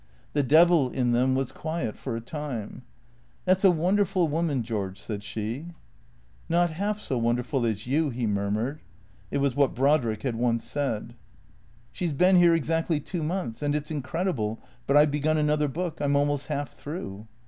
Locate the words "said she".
4.99-5.73, 10.63-12.07